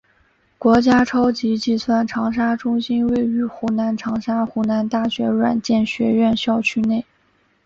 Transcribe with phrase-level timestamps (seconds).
[0.57, 7.05] 国家超级计算长沙中心位于湖南长沙湖南大学软件学院校区内。